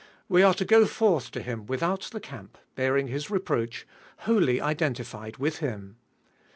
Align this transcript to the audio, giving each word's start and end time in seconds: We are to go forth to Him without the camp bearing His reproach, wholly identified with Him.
We 0.27 0.41
are 0.41 0.55
to 0.55 0.65
go 0.65 0.87
forth 0.87 1.29
to 1.29 1.43
Him 1.43 1.67
without 1.67 2.09
the 2.11 2.19
camp 2.19 2.57
bearing 2.73 3.05
His 3.07 3.29
reproach, 3.29 3.85
wholly 4.21 4.59
identified 4.59 5.37
with 5.37 5.57
Him. 5.59 5.97